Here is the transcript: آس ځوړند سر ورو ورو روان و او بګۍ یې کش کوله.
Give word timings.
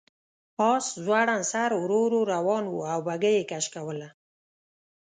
آس 0.71 0.85
ځوړند 1.05 1.43
سر 1.51 1.69
ورو 1.81 1.99
ورو 2.05 2.19
روان 2.33 2.63
و 2.69 2.77
او 2.93 2.99
بګۍ 3.07 3.33
یې 3.37 3.47
کش 3.51 3.65
کوله. 3.73 4.09